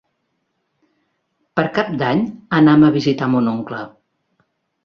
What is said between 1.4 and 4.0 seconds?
Per Cap d'Any anam a visitar mon oncle.